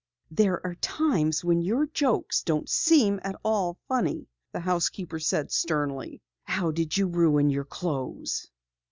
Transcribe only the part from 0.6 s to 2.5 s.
are times when your jokes